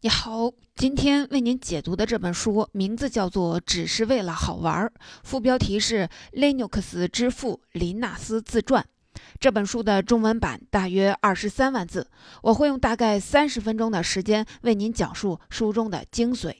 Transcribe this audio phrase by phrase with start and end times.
[0.00, 4.86] 你好，今天为您解读的这本书名字叫做《只是为了好玩》，
[5.24, 8.86] 副标题是 “Linux 之父林纳斯自传”。
[9.40, 12.08] 这本书的中文版大约二十三万字，
[12.42, 16.54] 我会用大概三十分钟的时间为您讲述书中的精髓。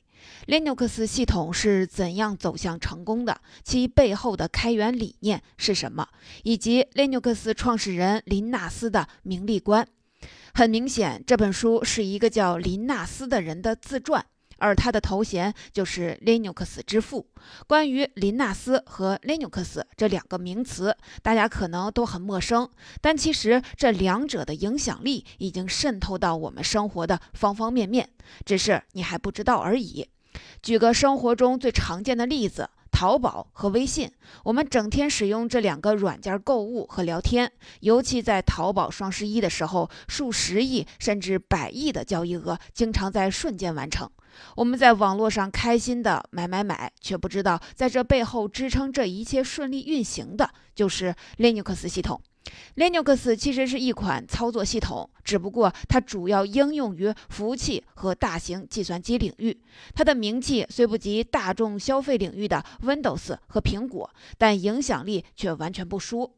[0.48, 3.40] Linux 系统是怎样走向成功的？
[3.62, 6.08] 其背后的开源理念是什么？
[6.42, 9.86] 以及 Linux 创始人林纳斯的名利观。
[10.58, 17.28] 很明显，这本书是一个叫林纳斯的人的自传，而他的头衔就是 Linux 之父。
[17.68, 22.68] 关于林纳斯和 Linux 这两个名词，大家可能都很陌生，
[23.00, 28.08] 但其实这两者的影响力已经渗透到我们生活的方方面面，
[28.44, 30.08] 只是你还不知道而已。
[30.60, 32.68] 举个生活中最常见的例子。
[32.90, 34.10] 淘宝和微信，
[34.44, 44.10] 我们整天使用这两个软件购物和聊天，尤其在淘宝双十一的时候，数十亿甚至百亿的交易额经常在瞬间完成。
[44.54, 52.20] 我们在网络上开心的买买买，却不知道在这背后支撑这一切顺利运行的，就是 Linux 系统。
[52.76, 59.60] Linux 其实是一款操作系统，只不过它主要应用于服务器和大型计算机领域。
[59.94, 66.36] 它的名气虽不及大众消费领域的 Windows 和苹果，但影响力却完全不输。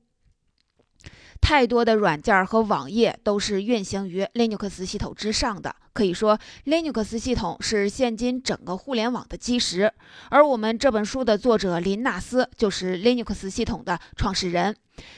[1.40, 5.74] 太多的软件和网页都是运行于 Linux 系统之上的。
[5.92, 9.92] 可以说，Linux 系统是现今整个互联网的基石。
[10.30, 14.74] 而我们这本书的作者林纳斯就是 Linux 系统的创始人。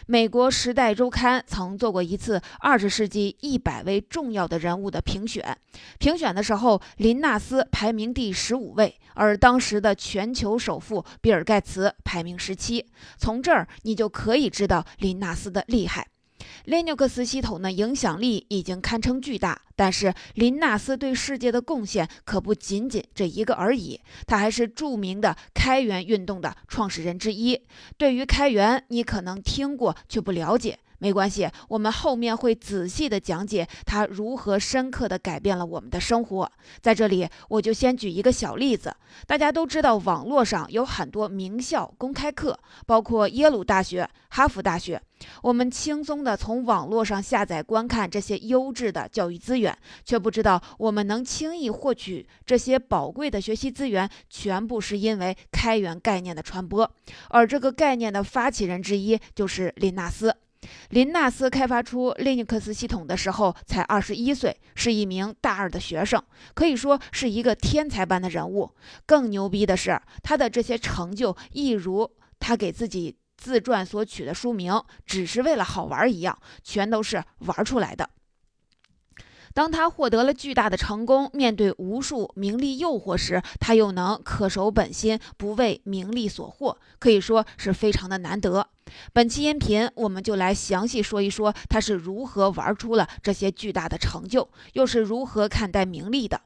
[0.07, 5.57] 美国《时代周刊》曾做过一次二十世纪一百位重要的人物的评选，
[5.99, 12.87] 评选的时候，林纳斯排名第十五位，而当时的全球首富比尔盖茨排名十七。
[13.19, 16.07] 从这儿你就可以知道林纳斯的厉害。
[16.67, 24.01] Linux 系统呢影响力已经堪称巨大，但是林纳斯对世界的贡献可不仅仅这一个而已。
[24.27, 27.61] 他还是著名的开源运动的创始人之一。
[27.97, 30.79] 对于开源，你可能听过却不了解。
[31.03, 36.53] 没关系，我们后面会仔细的讲解它如何深刻的改变了我们的生活。
[36.81, 38.95] 在这里，我就先举一个小例子。
[39.27, 45.03] 大家都知道，网络上有很多名校公开课，包括耶鲁大学、哈佛大学。
[45.43, 56.89] 我们轻松的从网络上下载观看这些优质的教育资源，却不知道我们能轻易获取这些宝贵的学习资源，全部是因为开源概念的传播。
[57.31, 60.33] 而这个概念的发起人之一就是林纳斯。
[60.91, 66.23] 林纳斯开发出 Linux 系统的时候才二十一岁，是一名大二的学生，
[66.55, 68.71] 可以说是一个天才般的人物。
[69.07, 78.09] 更牛逼的是，他的这些成就一如他给自己自传所取的书名“只是为了好玩”一样，全都是玩出来的。
[79.55, 88.67] 当他获得了巨大的成功，面对无数名利诱惑时，他又能恪守本心，不为名利所惑，可以说是非常的难得。
[89.13, 96.41] 本期音频，我们就来详细说一说他是如何玩出了这些巨大的成就，又是如何看待名利的。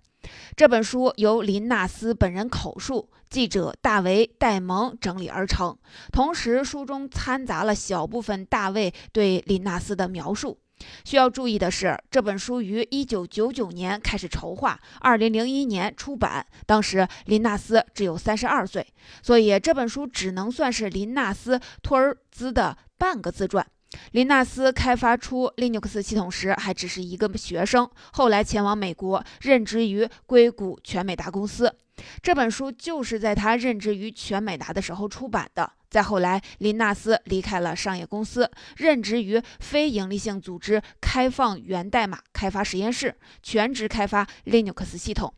[0.56, 5.76] 这本书由林纳斯本人口述，记者大卫·戴蒙整理而成，
[6.12, 10.58] 同时书中掺杂了小部分大卫对林纳斯的描述。
[11.04, 16.44] 需要注意的是，这本书于1999年开始筹划，2001年出版。
[16.66, 18.86] 当时林纳斯只有32岁，
[19.22, 23.66] 所以这本书只能算是林纳斯托尔兹的半个自传。
[24.12, 31.74] 林纳斯开发出 Linux 系统时还只是一个学生，后来前往美国任职于硅谷全美达公司。
[32.20, 35.72] 这本书就是在他任职于全美达的时候出版的。
[35.96, 45.32] 再后来，林纳斯离开了商业公司，任职于非营利性组织开放源代码开发实验室，全职开发 Linux 系统。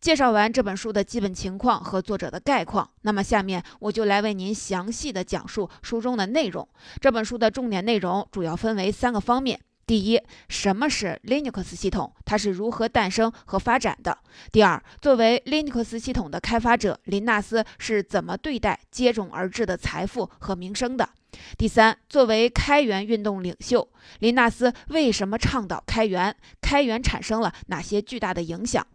[0.00, 6.68] 介绍完这本书的基本情况和作者的概况，那么下面我就来为您详细的讲述书中的内容。
[7.00, 9.60] 这本书的重点内容主要分为三个方面。
[9.90, 12.14] 第一，什么是 Linux 系统？
[12.24, 14.16] 它是如何诞生和发展的？
[14.52, 21.08] 第二，作为 Linux 系统的开发者，林纳斯是怎么对待接踵而至的财富和名声的？
[21.58, 23.88] 第三，作为开源运动领袖，
[24.20, 26.36] 林纳斯为什么倡导开源？
[26.60, 28.86] 开源产生了哪些巨大的影响？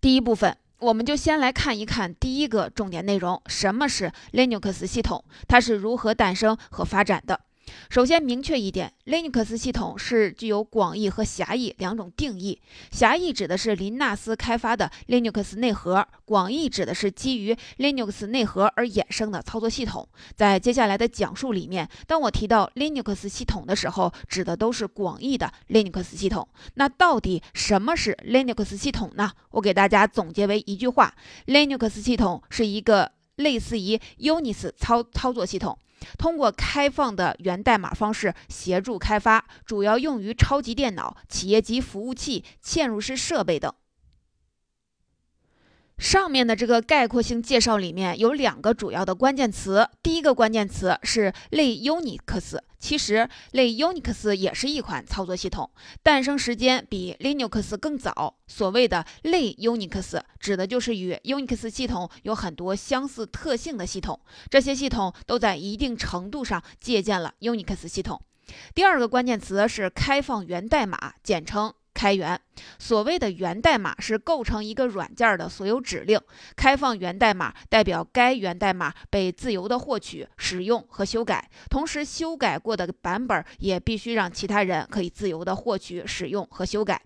[0.00, 5.22] 第一部分，我们就先来看一看第一个重点内容：什么是 Linux 系统？
[5.46, 7.38] 它是如何诞生和发展的？
[7.88, 12.60] 首先明确一点，Linux 系统是具有广义和狭义两种定义。
[12.90, 20.08] 狭义指的是林纳斯开发的 Linux 内核，广义指的是基于 Linux 内核而衍生的操作系统。
[20.34, 26.48] 在接下来的讲述里面，当我提到 Linux 系统的时候，指的都是广义的 Linux 系统。
[26.74, 29.32] 那到底什么是 Linux 系统呢？
[29.50, 31.14] 我给大家总结为一句话
[31.46, 35.78] ：Linux 系统是一个类似于 Unix 操操作系统。
[36.18, 43.72] 通过开放的源代码方式协助开发，主要用于超级电脑、企业级服务器、嵌入式设备等。
[46.02, 52.58] 上面的这个概括性介绍里面有两个主要的关键词，第一个关键词是类 Unix。
[52.80, 55.70] 其实，类 Unix 也是一款操作系统，
[56.02, 58.34] 诞生时间比 Linux 更早。
[58.48, 64.18] 所谓的类 Unix，指的就是与 Unix 系统有很多相似特性的系统，
[64.50, 68.20] 这些系统都在一定程度上借鉴了 Unix 系统。
[68.74, 71.72] 第二个关键词是开放源代码，简称。
[72.02, 72.36] 开源，
[72.80, 76.20] 所谓的源代码是构成一个软件的所有指令。
[76.56, 87.00] 开放源代码代表该源代码被自由的获取、使用和修改，同时修改过的版本也必须让其他人可以自由的获取、使用和修改。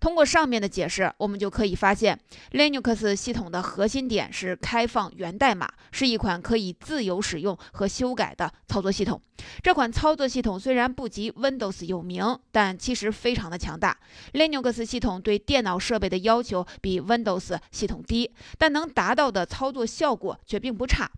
[0.00, 2.18] 通过上面的解释，我们就可以发现
[2.52, 9.20] ，Linux 系统的核心点是开放源代码，是一款可以自由使用和修改的操作系统。
[9.62, 13.96] 这款操作系统虽然不及 Windows 有名，但其实非常的强大。
[14.32, 21.10] Linux 系统对电脑设备的要求比 Windows 系统低，但能达到的操作效果却并不差。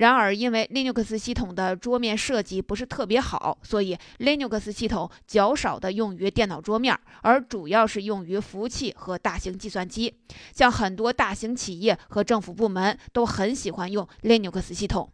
[0.00, 10.14] 然而，因为 Linux 系统的桌面设计不是特别好，所以 Linux 系统较少的用于电脑桌面，而主要是用于服务器和大型计算机。
[10.54, 15.12] 像很多大型企业和政府部门都很喜欢用 Linux 系统。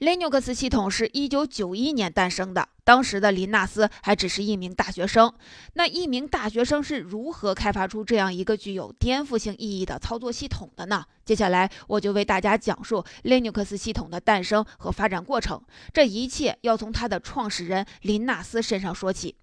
[0.00, 5.34] Linux 系统是一九九一年诞生的，当时的林纳斯还只是一名大学生。
[5.72, 11.04] 那一名大学生是如何开发出这样一个具有颠覆性意义的操作系统的呢？
[11.24, 15.60] 接下来我就为大家讲述 Linux 系统的诞生和发展过程。
[15.92, 19.34] 这一切要从它的创始人林纳斯身上说起。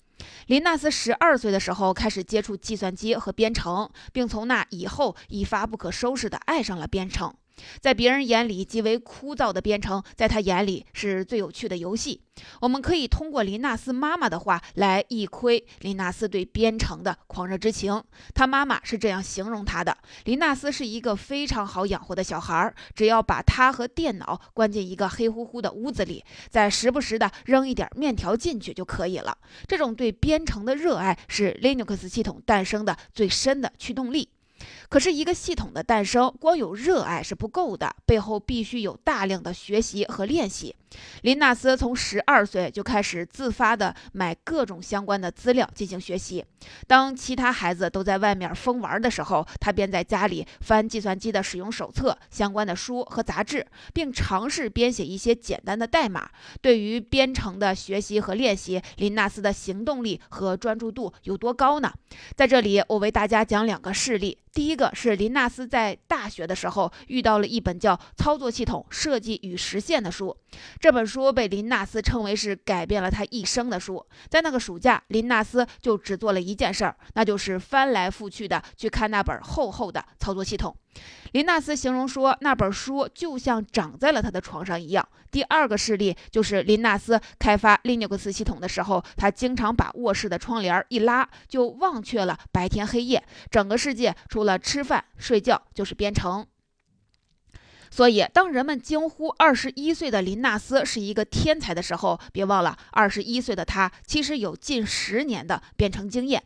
[0.48, 7.36] 林纳斯十二岁的时候开始接触计算机和编程，并从那以后一发不可收拾地爱上了编程。
[7.80, 12.22] 在别人眼里极为枯燥的编程，在他眼里是最有趣的游戏。
[12.60, 18.04] 我们可以通过林纳斯妈妈的话来一窥林纳斯对编程的狂热之情。
[18.34, 29.38] 他妈妈是这样形容他的：林纳斯是一个非常好养活的小孩儿，只要把他和电脑关进一个黑乎乎的屋子里，再时不时的扔一点面条进去就可以了。
[29.66, 34.28] 这种对编程的热爱是 Linux 系统诞生的最深的驱动力。
[34.90, 40.76] 可是，一个系统的诞生，光有热爱是不够的，背后必须有大量的学习和练习。
[41.24, 46.46] 林纳斯从十二岁就开始自发地买各种相关的资料进行学习。
[46.88, 56.30] 当其他孩子都在外面疯玩的时候，他便在家里翻计算机的使用手册、相关的书和杂志，并尝试编写一些简单的代码。
[56.62, 61.92] 对于编程的学习和练习，林纳斯的行动力和专注度有多高呢？
[62.38, 64.38] 在这里，我为大家讲两个事例。
[64.54, 70.36] 第一一个是林纳斯在大学的时候遇到了一本叫《操作系统设计与实现》的书。
[70.82, 74.06] 这本书被林纳斯称为是改变了他一生的书。
[74.30, 80.76] 在那个暑假，林纳斯就只做了一件事儿，那就是翻来覆去的去看那本厚厚的操作系统。
[81.34, 85.08] 林纳斯形容说，那本书就像长在了他的床上一样。
[85.32, 93.22] 第二个事例就是林纳斯开发 Linux 系统的时候，他经常把卧室的窗帘一拉，就忘却了白天黑夜，
[93.52, 96.48] 整个世界除了吃饭睡觉就是编程。
[97.92, 106.44] 所以，当人们惊呼二十一岁的林纳斯是一个天才的时候，别忘了，二十一岁的他其实有近十年的编程经验。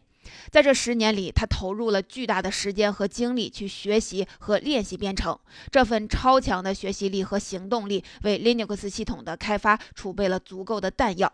[0.52, 5.38] 在这十年里，他投入了巨大的时间和精力去学习和练习编程。
[5.72, 11.32] 这份超强的学习力和行动力，为 Linux 系统的开发储备了足够的弹药。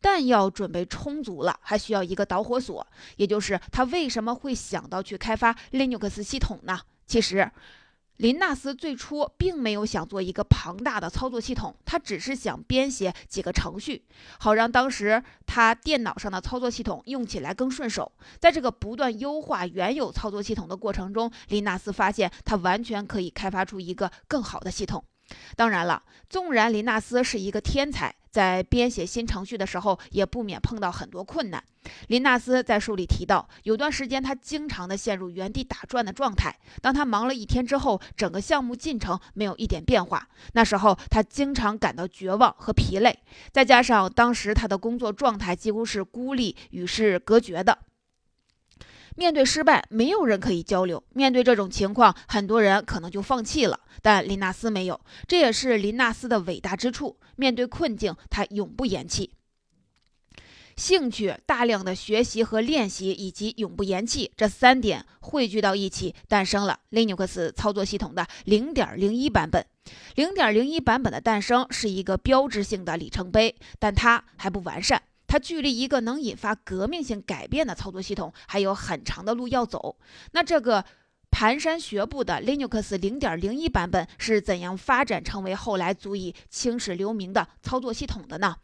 [0.00, 2.86] 弹药准备充足了，还需要一个导火索，
[3.16, 6.80] 也就是他为什么会想到去开发 Linux 系统呢？
[7.06, 7.50] 其实。
[8.18, 14.04] 林纳斯最初并没有想做一个庞大的操作系统，他只是想编写几个程序，
[14.38, 18.12] 好让当时他电脑上的操作系统用起来更顺手。
[18.38, 25.04] 在这个不断优化原有操作系统的过程中，林纳斯发现他完全可以开发出一个更好的系统。
[25.56, 28.14] 当然了，纵然林纳斯是一个天才。
[28.30, 31.62] 在编写新程序的时候，也不免碰到很多困难。
[32.08, 36.52] 林纳斯在书里提到，有段时间他经常的陷入原地打转的状态。
[36.82, 43.16] 当他忙了一天之后，整个项目进程没有一点变化，那时候他经常感到绝望和疲累。
[43.52, 47.78] 再加上当时他的工作状态几乎是孤立与世隔绝的。
[49.16, 51.02] 面对失败，没有人可以交流。
[51.12, 53.80] 面对这种情况，很多人可能就放弃了。
[54.02, 57.18] 但林纳斯没有，这也是林纳斯的伟大之处。
[57.36, 59.32] 面对困境，他永不言弃。
[60.76, 69.64] 兴趣、大量的学习和练习，以及永不言弃这三点汇聚到一起，诞生了 Linux 操作系统的0.01版本。
[70.16, 75.00] 0.01版本的诞生是一个标志性的里程碑，但它还不完善。
[75.34, 79.96] 它距离一个能引发革命性改变的操作系统还有很长的路要走。
[80.30, 80.84] 那这个
[81.28, 88.58] 蹒跚学步的 Linux 0.01版本是怎样发展成为后来足以青史留名的操作系统的呢？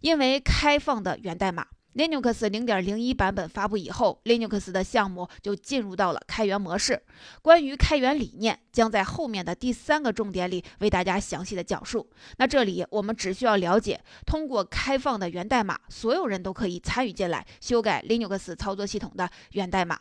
[0.00, 1.66] 因为开放的源代码。
[1.96, 7.02] Linux 0.01版本发布以后，Linux 的项目就进入到了开源模式。
[7.40, 12.06] 关于开源理念，将在后面的第三个重点里为大家详细的讲述。
[12.36, 19.98] 那这里我们只需要了解，通过开放的源代码，所有人都可以参与进来修改 Linux 操作系统的源代码。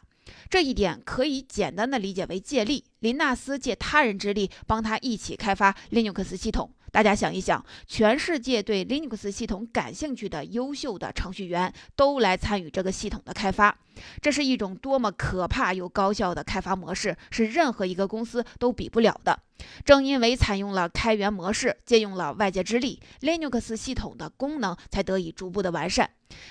[0.49, 6.71] 这一点可以简单的理解为借力，林纳斯借他人之力，帮他一起开发 Linux 系统。
[6.91, 13.77] 大家想一想，全世界对 Linux 系统感兴趣的优秀的程序员都来参与这个系统的开发，
[14.21, 19.37] 这是一种多么可怕又高效的开发模式，是任何一个公司都比不了的。
[19.83, 26.09] 正因为采用了开源模式，借用了外界之力，Linux 系统的功能才得以逐步的完善。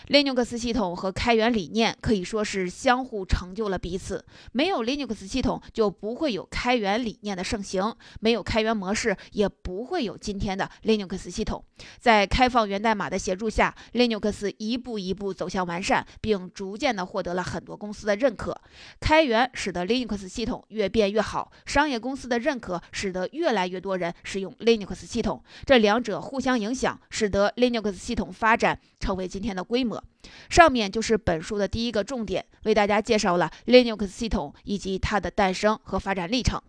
[0.08, 4.24] Linux 系统和开源理念可以说是相互成就了彼此。
[4.52, 11.64] 没有 Linux 系统，就不会有开源理念的盛行；没有开源模式，也不会有今天的 Linux 系统。
[11.98, 18.56] 在开放源代码的协助下，Linux 一步一步走向完善，并逐渐的获得了很多公司的认可。
[19.00, 25.42] 开源使得 Linux 系统越变越好，商业公司的认可使得越来越多人使用 Linux 系统。
[25.66, 29.64] 这两者互相影响，使得 Linux 系统发展成为今天的。
[29.64, 30.04] 规模，
[30.48, 36.60] 上面就是本书的第一个重点，为大家介绍了 Linux 系统以及它的诞生和发展历程。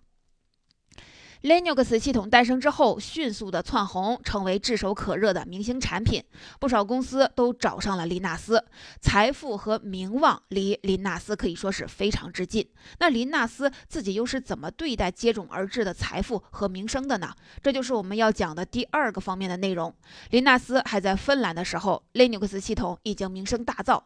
[1.45, 6.23] Linux 系统诞生之后，迅速的窜红，成为炙手可热的明星产品。
[6.59, 8.65] 不少公司都找上了林纳斯，
[8.99, 12.67] 财富和名望离林纳斯可以说是非常之近。
[12.97, 17.31] 那林纳斯自己又是怎么对待接踵而至的财富和名声的呢？
[17.61, 19.93] 这就是我们要讲的第二个方面的内容。
[20.31, 24.01] 林纳斯还在芬兰的时候，Linux 系统已经名声大噪。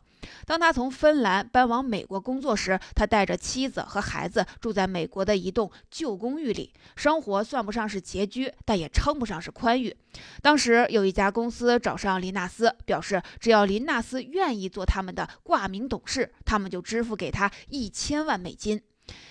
[0.46, 9.96] 当他从芬兰搬往美国工作时，他带着妻子和孩子住在美国的一栋旧公寓里，生活算不上是拮据，但也称不上是宽裕。
[10.42, 18.82] 当时有一家公司找上林纳斯，表示只要林纳斯愿意做他们的挂名董事，他们就支付给他一千万美金。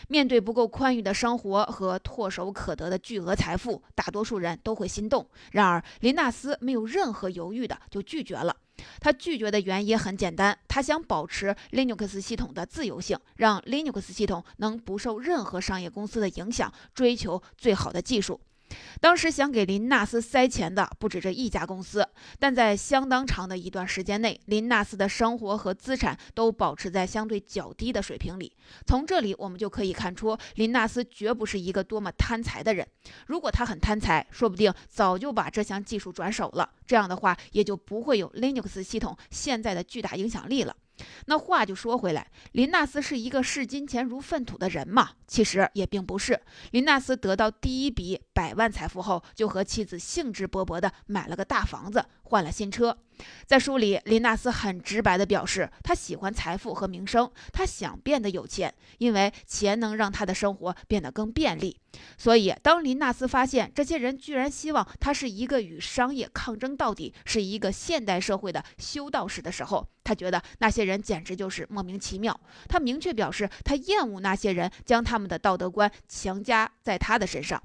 [0.08, 5.28] 面对不够宽裕的生活和唾手可得的巨额财富，大多数人都会心动。
[5.52, 8.56] 然而，林纳斯没有任何犹豫的就拒绝了。
[9.00, 18.40] 他拒绝的原因很简单，他想保持 Linux 系统的自由性，让 Linux 系统能不受任何商业公司的影响，追求最好的技术。
[19.00, 22.06] 当时想给林纳斯塞钱的不止这一家公司，
[22.38, 28.52] 但在相当长的一段时间内，林纳斯的生活和资产都保持在相对较低的水平里。
[28.86, 32.86] 从这里我们就可以看出，林纳斯绝不是一个多么贪财的人。
[33.26, 36.70] 如果他很贪财，说不定早就把这项技术转手了。
[36.86, 40.74] 这样的话，也就不会有 Linux 系统现在的巨大影响力了。
[41.26, 45.10] 那话就说回来，林纳斯是一个视金钱如粪土的人吗？
[45.28, 46.40] 其实也并不是。
[46.72, 52.96] 林纳斯得到第一笔百万财富后，就和妻子兴致勃勃地买了个大房子，换了新车。
[53.46, 61.76] 在书里，林纳斯很直白地表示，他喜欢财富和名声，他想变得有钱，因为钱能让他的生活变得更便利。
[62.16, 72.40] 所以，当林纳斯发现这些人居然希望他是一个与商业抗争到底，是一个现代社会的修道士的时候，他觉得那些人简直就是莫名其妙。
[72.68, 77.60] 他明确表示，他厌恶那些人将他们的道德观强加在他的身上。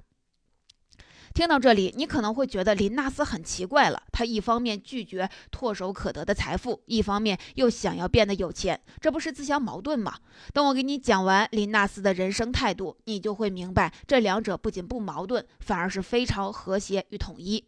[1.34, 4.04] 听到这里，你可能会觉得林纳斯很奇怪了。
[4.12, 10.16] 他一方面拒绝唾手可得的财富，一方面又想要变得有钱，这不是自相矛盾吗？
[10.54, 17.66] 等我给你讲完林纳斯的人生态度，你就会明白，这两者不仅不矛盾，反而是非常和谐与统一。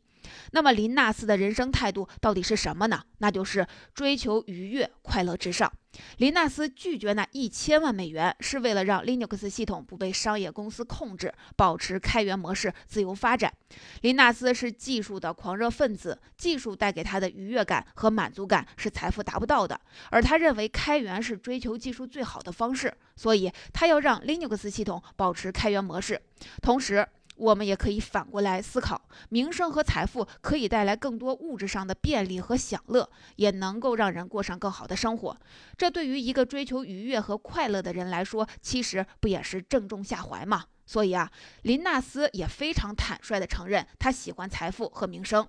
[0.51, 3.03] 那么林纳斯的人生态度到底是什么呢？
[3.19, 5.71] 那就是追求愉悦、快乐至上。
[6.17, 13.53] 林纳斯拒绝那一千万美元，是为了让 Linux 系统不被商业公司控制，保持开源模式自由发展。
[14.01, 19.79] 林纳斯是技术的狂热分子，技术带给他的愉悦感和满足感是财富达不到的，
[20.11, 26.21] 而他认为开源是追求技术最好的方式，所以他要让 Linux 系统保持开源模式，
[26.61, 27.07] 同时。
[27.35, 35.37] 我们也可以反过来思考，名声和财富可以带来更多物质上的便利和享乐，也能够让人过上更好的生活。
[35.77, 40.65] 这对于一个追求愉悦和快乐的人来说，其实不也是正中下怀吗？
[40.85, 41.31] 所以啊，
[41.63, 45.47] 林纳斯也非常坦率地承认，他喜欢财富和名声。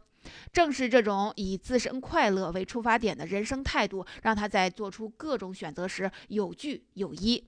[0.53, 7.47] 正是这种以自身快乐为出发点的人生态度，让他在做出各种选择时有据有依。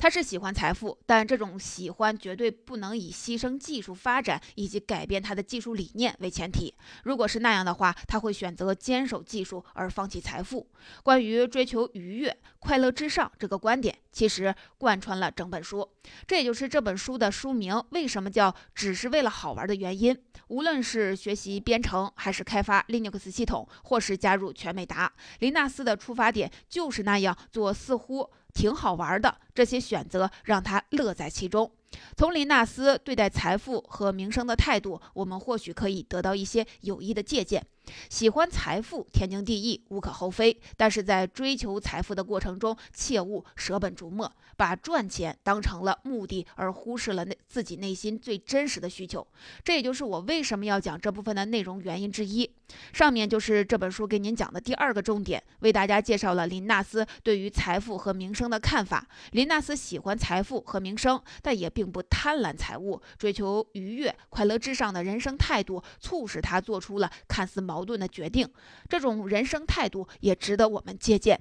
[0.00, 6.74] 他是喜欢财富，但这种喜欢绝对不能以牺牲技术发展以及改变他的技术理念为前提。
[7.04, 10.66] 如果是那样的话，他会选择坚守技术而放弃财富。
[11.02, 15.86] 关于追求愉悦、快乐至上这个观点，其实贯穿了整本书。
[16.26, 20.18] 这也就是这本书的书名为什么叫“只是为了好玩”的原因。
[20.48, 28.30] 无论是学习编程，还是开发 Linux 系统，或是加入全美达，林纳斯的出发点就是那样做，似乎。
[28.52, 31.70] 挺好玩的，这些选择让他乐在其中。
[32.16, 37.62] 从林纳斯对待财富和名声的态度，我们或许可以得到一些有益的借鉴。
[38.08, 40.58] 喜欢财富，天经地义，无可厚非。
[40.78, 49.26] 但是在追求财富的过程中，切勿舍本逐末，把赚钱当成了目的，而忽视了内自己内心最真实的需求。
[49.64, 52.54] 这也就是我为什么要讲这部分的内容原因之一。
[52.92, 59.06] 上面就是这本书给您讲的第二个重点，为大家介绍了林纳斯对于财富和名声的看法。
[59.32, 68.46] 林纳斯喜欢财富和名声，但也并不贪婪财物，追求愉悦、快乐至上的人生态度，促使他做出了看似矛盾的决定。
[68.90, 71.40] 这种人生态度也值得我们借鉴。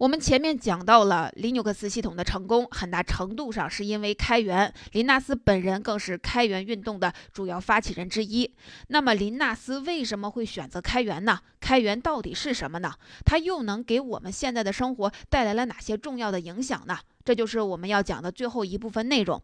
[0.00, 4.72] 我们前面讲到了林纽克斯系统的成功，很大程度上是因为开源。
[4.92, 8.50] 林纳斯本人更是开源运动的主要发起人之一。
[8.88, 11.40] 那么，林纳斯为什么会选择开源呢？
[11.60, 12.94] 开源到底是什么呢？
[13.26, 16.96] 它又能给我们现在的生活带来了哪些重要的影响呢？
[17.30, 19.40] 这就是我们要讲的最后一部分内容。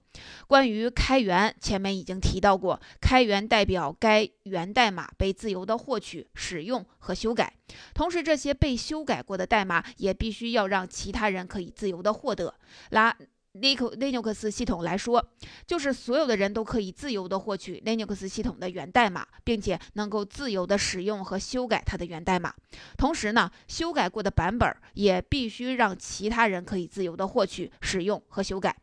[0.49, 7.55] 关于开源，前面已经提到过，开源代表该源代码被自由的获取、使用和修改，
[7.95, 12.53] 同时这些被修改过的代码也必须要让其他人可以自由的获得。
[12.91, 13.17] 拉。
[13.61, 15.25] Linux 系统来说，
[15.67, 22.55] 就是所有的人都可以自由的获取 Linux 系统的源代码，并且能够自由的使用和修改它的源代码。
[22.97, 28.77] 同时呢，修改过的版本也必须让其他人可以自由的获取、使用和修改。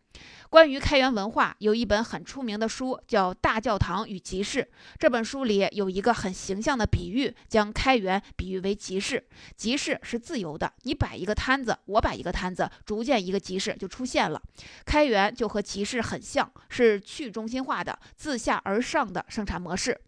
[0.50, 4.62] 关于开源文化，有一本很出名的书叫《大教堂与集市》。
[4.99, 9.26] 这本书里有一个很形象的比喻，将开源比喻为集市。
[9.58, 14.39] 集市是自由的，你摆一个摊子，我摆一个摊子，逐渐一个集市就出现了。
[14.86, 19.99] 开源就和集市很像，是去中心化的、自下而上的生产模式。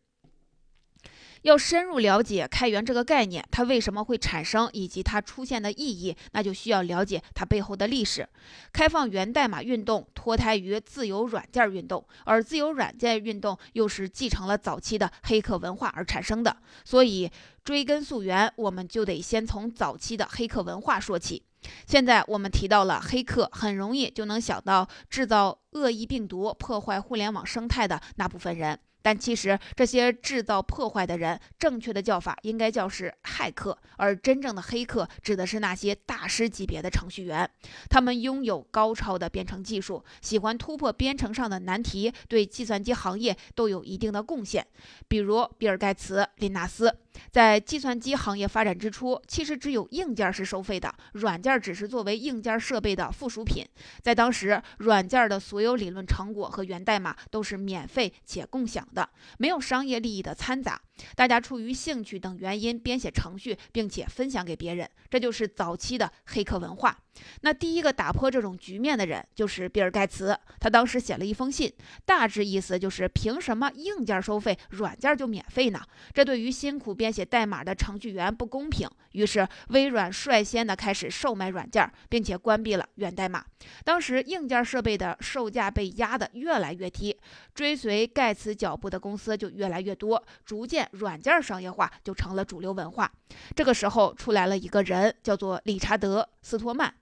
[1.45, 8.27] 要深入了解开源这个概念，它为什么会产生，以及它出现的意义，那就需要了解它背后的历史。
[8.73, 16.57] 开放源代码运动脱胎于自由软件运动，而自由软件运动又是继承了早期的黑客文化而产生的。
[16.83, 17.29] 所以
[17.63, 21.43] 追根溯源，我们就得先从早期的黑客文化说起。
[21.85, 28.79] 现在我们提到了黑客，很容易就能想到制造恶意病毒、破坏互联网生态的那部分人。
[29.05, 37.47] 但其实，这些制造破坏的人，正确的叫法应该叫是骇客，而真正的黑客指的是那些大师级别的程序员。
[37.87, 44.65] 他们拥有高超的编程技术，喜欢突破编程上的难题，对计算机行业都有一定的贡献。
[45.07, 46.97] 比如比尔·盖茨、林纳斯。
[47.31, 53.65] 在计算机行业发展之初，其实只有硬件是收费的，软件只是作为硬件设备的附属品。
[54.01, 60.81] 在当时，软件的所有理论成果和源代码都是免费且共享的，没有商业利益的掺杂。
[61.15, 66.97] 大家出于兴趣等原因编写程序，并且分享给别人，这就是早期的黑客文化。
[67.41, 70.37] 那第一个打破这种局面的人就是比尔·盖茨。
[70.59, 71.71] 他当时写了一封信，
[72.05, 75.79] 大致意思就是：凭什么硬件收费，软件就免费呢？
[76.13, 78.89] 这对于辛苦编写代码的程序员不公平。
[79.13, 83.45] 于是，微软率先的开始售卖软件，并且关闭了源代码。
[83.85, 87.17] 当时，硬件设备的售价被压得越来越低，
[87.53, 90.84] 追随盖茨脚步的公司就越来越多，逐渐。
[90.91, 93.11] 软件商业化就成了主流文化。
[93.55, 96.95] 这个时候出来了一个人，叫做理查德·斯托曼。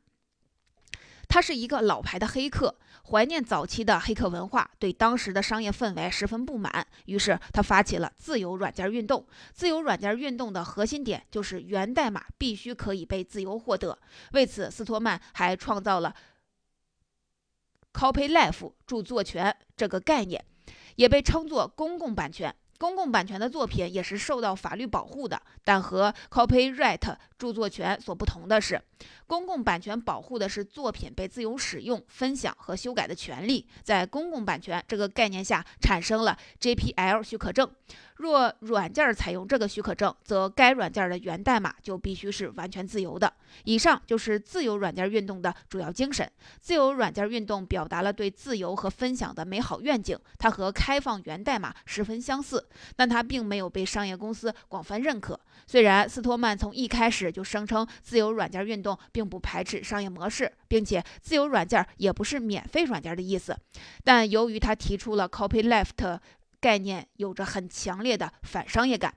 [1.27, 2.75] 他是一个老牌的黑客，
[3.09, 6.85] 怀念早期的黑客文化，对当时的商业氛围十分不满。
[7.05, 9.25] 于是他发起了自由软件运动。
[9.51, 13.97] 自由软件运动的核心点就是源代码必须可以被自由获得。
[14.33, 16.13] 为此，斯托曼还创造了
[17.93, 20.45] “copyleft” 著作权这个概念，
[20.97, 22.53] 也被称作公共版权。
[22.83, 28.77] 公共版权的作品也是受到法律保护的，但和 copyright 著作权所不同的是，
[29.25, 33.65] 公共版权保护的是作品被自由使用、分享和修改的权利。
[33.83, 37.71] 在公共版权这个概念下，产生了 JPL 许可证。
[38.17, 43.33] 若软件采用这个许可证，则该软件的源代码就必须是完全自由的。
[43.65, 46.29] 以上就是自由软件运动的主要精神。
[46.59, 55.39] 自由软件运动表达了对自由和分享的美好愿景，它和开放源代码十分相似，但它并没有被商业公司广泛认可。
[55.65, 63.57] 虽然斯托曼从一开始就声称自由软件运动并不排斥商业模式，并且自由软件也不是免费软件的意思，
[64.03, 66.19] 但由于他提出了 copyleft。
[66.63, 69.13] 概念有着很强烈的反商业感。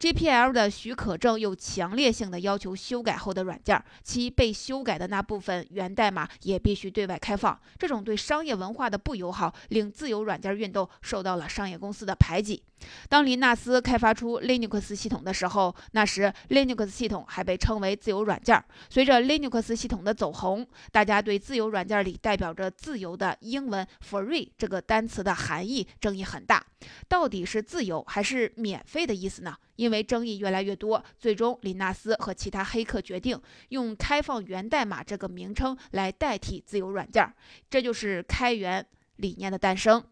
[0.00, 7.60] GPL 的许可证又强烈性的要求修改后的软件，其被修改的那部分源代码也必须对外开放。
[7.78, 12.62] 这种对商业文化的不友好，令自由软件运动受到了商业公司的排挤。
[13.10, 18.64] 当林纳斯开发出 Linux 系统的时候，那时 Linux 系统还被称为自由软件。
[18.88, 26.64] 随着 Linux 系统的走红，大家对自由软件里代表着自由的英文 free 这个单词的含义争议很大。
[27.06, 29.54] 到底是自由还是免费的意思呢？
[29.76, 37.32] 因为争议越来越多，最终林纳斯和其他黑客决定用“开放源代码”这个名称来代替自由软件，
[37.68, 40.04] 这就是开源理念的诞生。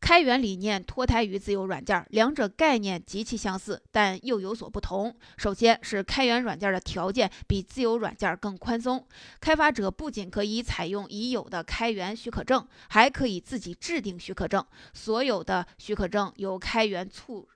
[0.00, 5.16] 开源理念脱胎于自由软件，两者概念极其相似，但又有所不同。
[5.38, 9.06] 首先是开源软件的条件比自由软件更宽松，
[9.40, 17.48] 开发者不仅可以采用已有的开源许可证，还可以自己制定许可证，所有的许可证由开源促。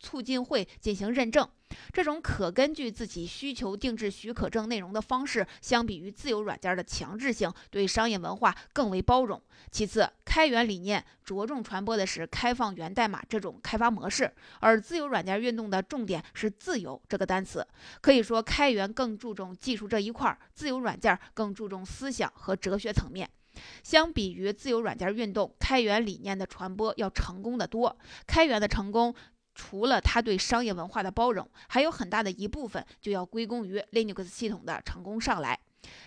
[0.00, 1.48] 促进会进行认证，
[1.92, 9.40] 这种可根据自己需求定制许可证内容的方式，相比于自由软件的强制性，对商业文化更为包容。
[9.70, 17.66] 其次，开源理念着重传播的是开放源代码这种开发模式，而自由软件运动的重点是“自由”这个单词。
[18.00, 23.28] 可以说，开源更注重技术这一块，自由软件更注重思想和哲学层面。
[23.82, 27.94] 相比于自由软件运动，开源理念的传播要成功的多。
[28.26, 29.14] 开源的成功。
[29.54, 35.58] 除了他对商业文化的包容，还有很大的一部分就要归功于 Linux 系统的成功上来。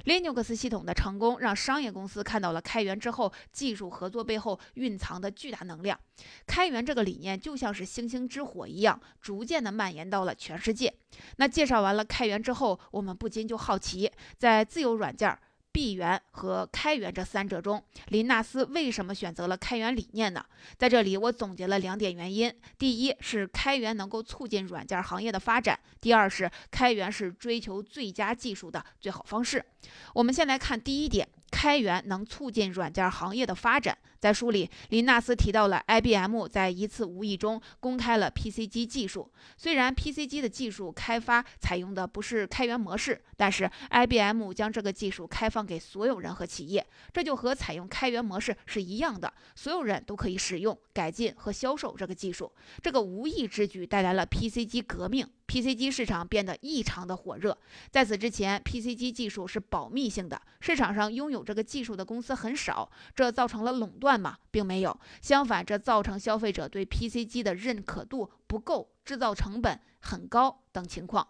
[0.05, 5.99] Linux 系统的成功让商业公司看到了开源之后技术合作背后蕴藏的巨大能量。
[6.45, 10.93] 开源这个理念就像是星星之火一样，逐渐的蔓延到了全世界。
[11.37, 15.39] 那介绍完了开源之后，我们不禁就好奇，在自由软件儿。
[15.73, 20.45] 闭源和开源这三者中，林纳斯为什么选择了开源理念呢？
[20.77, 29.65] 在这里，我总结了两点原因：第一是开源能够促进软件行业的发展；第二是开源是追求最佳技术的最好方式。
[30.13, 31.27] 我们先来看第一点。
[31.53, 33.95] 开源能促进软件行业的发展。
[34.23, 39.29] 在书里，林纳斯提到了 IBM 在一次无意中公开了 PC 机技术。
[39.57, 52.49] 虽然 PC 机的技术开发采用的不是开源模式，但是 IBM 将这个技术开放给所有人和企业，这就和采用开源模式是一样的，所有人都可以使用、改进和销售这个技术。
[52.81, 55.27] 这个无意之举带来了 PC 机革命。
[55.45, 57.55] PC 机市场变得异常的火热。
[57.91, 64.37] 在此之前，PC 机技术是保密性的，市场上拥有这个技术的公司很少，这造成了垄断吗？
[64.51, 64.99] 并没有。
[65.21, 71.27] 相反，这造成消费者对 PC 机的认可度不够，制造成本很高等情况，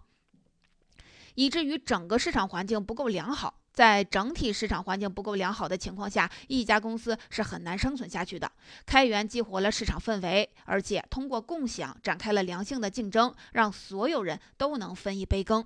[1.36, 3.60] 以至于整个市场环境不够良好。
[3.74, 8.52] 在整体市场环境不够良好的情况下，一家公司是很难生存下去的。
[8.86, 15.66] 开源激活了市场氛围，而且通过共享展开了良性的竞争，让所有人都能分一杯羹。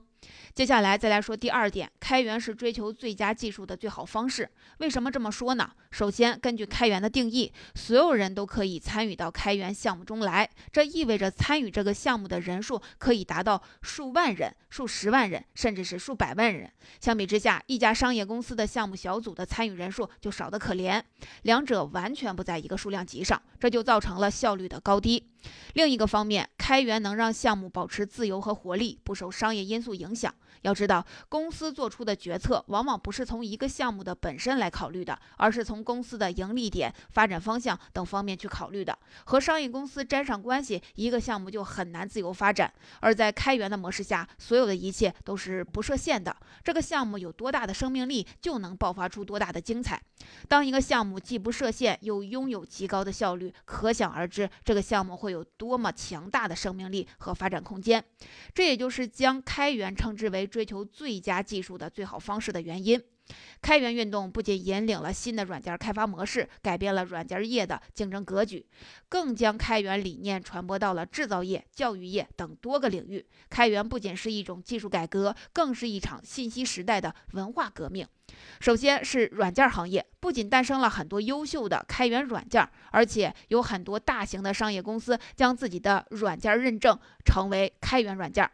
[0.54, 4.50] 接下来再来说第二点，开源是追求最佳技术的最好方式。
[4.80, 5.70] 为什么这么说呢？
[5.92, 16.72] 首先，根据开源的定义，所有人都可以参与到开源项目中来，这意味着参与这个项目的人数可以达到数万人、数十万人，甚至是数百万人。
[17.00, 21.02] 相比之下，一家商业公司的项目小组的参与人数就少得可怜，
[21.44, 25.24] 两者完全不在一个数量级上，这就造成了效率的高低。
[25.74, 30.34] 另一个方面，开源能让项目保持自由和活力，不受商业因素影响。
[30.62, 38.98] 要知道，公司做出的决策往往不是从一个项目的本身来考虑的，而是从公司的盈利点、发展方向等方面去考虑的。
[39.26, 42.74] 和商业公司沾上关系，一个项目就很难自由发展。
[43.00, 46.36] 而在开源的模式下，所有的一切都是不设限的。
[46.64, 50.02] 这个项目有多大的生命力，就能爆发出多大的精彩。
[50.48, 58.04] 当一个项目既不设限，又拥有极高的效率，可想而知，这个项目会有多么强大的生命力和发展空间。
[58.54, 63.02] 这也就是将开源称之为追求最佳技术的最好方式的原因。
[63.62, 68.66] 开源运动不仅引领了新的软件开发模式，改变了软件业的竞争格局，
[69.10, 73.26] 更将开源理念传播到了制造业、教育业等多个领域。
[73.50, 78.08] 开源不仅是一种技术改革，更是一场信息时代的文化革命。
[78.62, 88.50] 首先是软件行业，不仅诞生了很多优秀的开源软件，而且有很多大型的商业公司将自己的软件认证成为开源软件。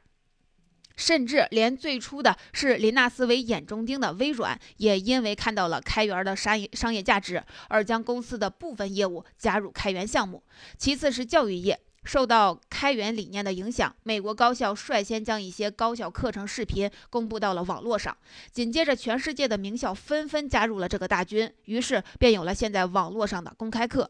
[0.96, 10.44] 甚至连最初的是林纳斯为眼中钉的微软，也因为看到了开源的商业商业价值，而将公司的部分业务加入开源项目。
[10.78, 11.80] 其次是教育业。
[12.04, 18.16] 受到开源理念的影响，美国高校率先将一些高校课程视频公布到了网络上。
[18.52, 24.10] 紧接着，全世界的名校纷纷加入了这个大军，于是便有了现在网络上的公开课。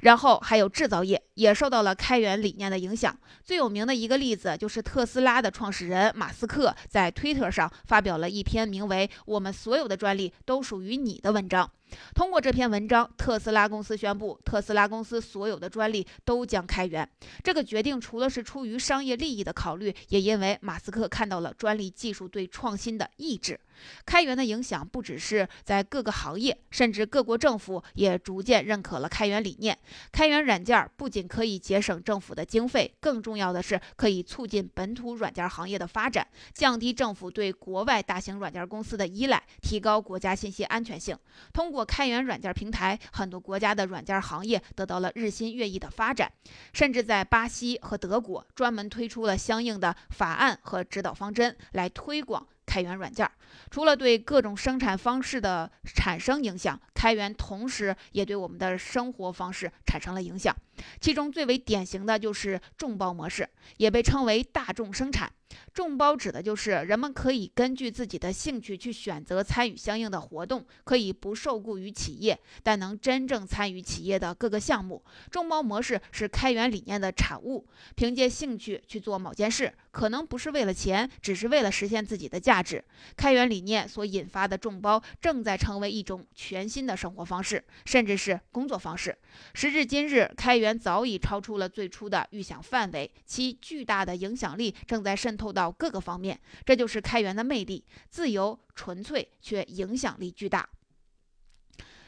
[0.00, 3.18] 然后还有制造业也受到了开源理念的影响。
[3.44, 11.70] 最有名的一个例子就是特斯拉的创始人马斯克在推特上发表了一篇名为《我们所有的专利都属于你》的文章。
[12.14, 17.08] 通过这篇文章，特斯拉公司宣布，特斯拉公司所有的专利都将开源。
[17.42, 23.58] 这个决定除了是出于商业利益的考虑，也因为马斯克看到了专利技术对创新的意志。
[24.04, 29.78] 开源的影响不只是在各个行业，甚至各国政府也逐渐认可了开源理念。
[30.12, 41.16] 开源软件不仅可以节省政府的经费，更重要的是可以促进本土软件行业的发展，降低政府对国外大型软件公司的依赖，提高国家信息安全性。
[41.54, 46.30] 通过开源软件平台，很多国家的软件行业得到了日新月异的发展，
[46.72, 52.46] 甚至在巴西和德国专门推出了相应的法案和指导方针来推广。
[52.66, 53.28] 开源软件
[53.68, 60.54] 除了对各种生产方式的产生影响，开源同时也对我们的生活方式产生了影响。
[61.00, 65.32] 其中最为典型的就是众包模式，也被称为大众生产。
[65.74, 75.02] 众包指的就是人们可以根据自己的兴趣去选择参与相应的活动，可以不受雇于企业，但能真正参与企业的各个项目。
[75.30, 77.66] 众包模式是开源理念的产物，
[77.96, 82.84] 凭借兴趣去做某件事，可能不是为了钱，只是为了实现自己的价值。
[83.16, 89.16] 开源理念所引发的众包正在成为一种全新的生活方式，甚至是工作方式。
[89.54, 96.38] 时至今日，开源早已超出了最初的预想范围，其巨大的影响力正在渗透到各个方面。
[96.64, 100.68] 这就是开源的魅力：自由、纯粹，却影响力巨大。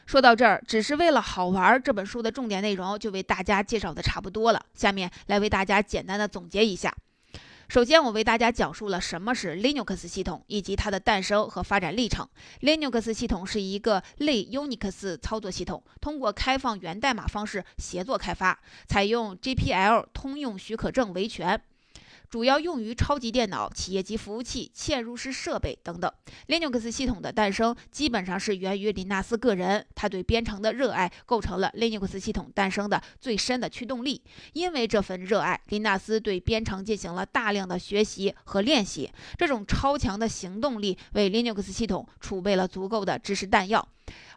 [0.05, 4.65] 说到这儿，只是为了好玩，这本书的重点内容就为大家介绍的差不多了。
[4.73, 6.93] 下面来为大家简单的总结一下。
[7.73, 12.29] 首先，我为大家讲述了什么是 Linux 系统以及它的诞生和发展历程。
[12.61, 21.59] Linux 系统是一个类 Unix 操作系统，通过开放源代码方式协作开发，采用 GPL 通用许可证维权。
[22.33, 26.11] 主要用于超级电脑、企业级服务器、嵌入式设备等等。
[26.47, 34.19] Linux 系统的诞生基本上是源于林纳斯个人，他对编程的热爱构成了 Linux 系统诞生的最深的驱动力。
[34.53, 39.11] 因为这份热爱，林纳斯对编程进行了大量的学习和练习。
[39.37, 43.87] 这种超强的行动力为 Linux 系统储备了足够的知识弹药。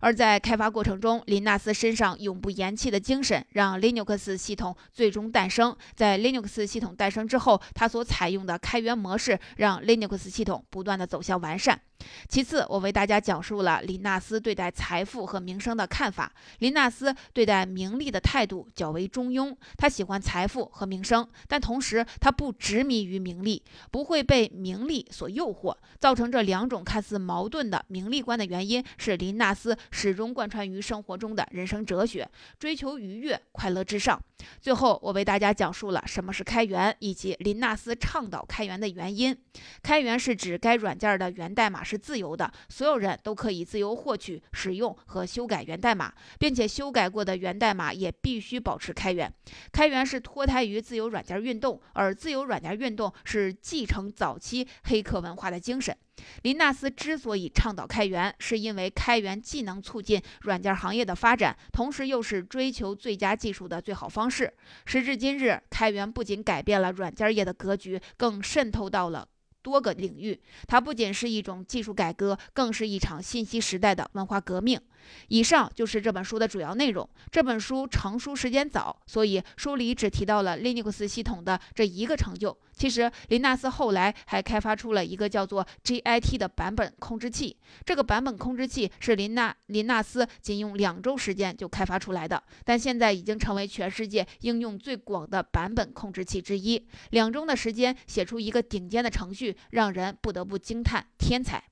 [0.01, 5.77] 而在开发过程中，林纳斯身上永不言弃的精神，让 Linux 系统最终诞生。
[5.95, 11.81] 在 Linux 系统诞生之后，他所采用的开源模式，让 Linux 系统不断的走向完善。
[12.29, 16.33] 其次，我为大家讲述了林纳斯对待财富和名声的看法。
[16.59, 25.75] 林纳斯对待名利的态度较为中庸，他喜欢财富和名声，但同时他不执迷于名利，不会被名利所诱惑。
[25.99, 32.29] 造成这两种看似矛盾的名利观的原因是林纳斯始终贯穿于生活中的人生哲学：
[32.59, 34.21] 追求愉悦、快乐至上。
[34.61, 39.37] 最后，我为大家讲述了什么是开源，以及林纳斯倡导开源的原因。
[39.83, 49.33] 开源是指该软件的源代码是自由的，所有人都可以自由获取、使用和修改源代码，并且修改过的源代码也必须保持开源。
[49.71, 55.97] 开源是脱胎于自由软件运动，而自由软件运动是继承早期黑客文化的精神。
[56.43, 64.53] 林纳斯之所以倡导开源，是因为开源既能促进软件行业的发展，同时又是追求最佳技术的最好方式。
[64.87, 69.29] 时至今日，开源不仅改变了软件业的格局，更渗透到了。
[69.67, 70.41] 多个领域。
[70.69, 74.81] 它不仅是一种技术改革，更是一场信息时代的文化革命。
[75.29, 77.09] 以上就是这本书的主要内容。
[77.31, 82.57] 这本书成书时间早，所以书里只提到了 Linux 系统的这一个成就。
[82.73, 87.57] 其实，林纳斯后来还开发出了一个叫做 GIT 的版本控制器。
[87.85, 96.87] 这个版本控制器是林纳林纳斯仅用两周时间就开发出来的，但现在已经成为全世界应用最广的版本控制器之一。
[97.11, 101.65] 两周的时间写出一个顶尖的程序，让人不得不惊叹天才。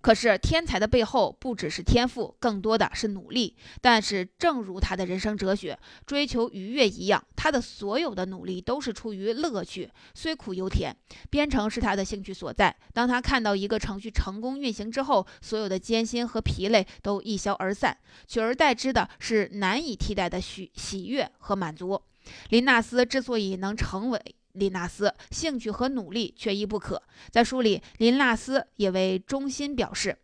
[0.00, 3.54] 可是天才的背后不只是天赋，更多的是努力。
[3.80, 10.96] 但是正如他的人生哲学“追求愉悦”一样，他的所有的努力都是出于乐趣，虽苦犹甜。
[11.28, 12.74] 编程是他的兴趣所在。
[12.94, 22.00] 当他看到一个程序成功运行之后，所有的艰辛和疲累都一消而散，取而代之的是难以替代的喜喜悦和满足。
[22.48, 24.20] 林纳斯之所以能成为。
[24.60, 27.02] 林纳斯兴趣和努力缺一不可。
[27.30, 30.16] 在书里，林纳斯也为中心表示。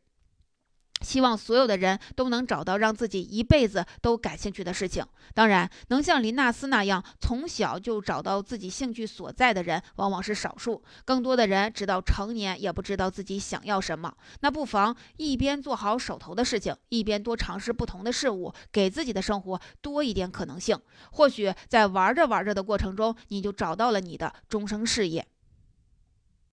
[1.02, 5.04] 希望所有的人都能找到让自己一辈子都感兴趣的事情。
[5.34, 10.82] 当然，能像林纳斯那样从小就找到自己兴趣所在的人往往是少数。
[11.04, 14.12] 更多的人直到成年也不知道自己想要什么。
[14.40, 20.78] 那不妨一边做好手头的事情，一边多尝试不同的事物，给自己的生活多一点可能性。
[21.12, 25.26] 或许在玩着玩着的过程中，你就找到了你的终生事业。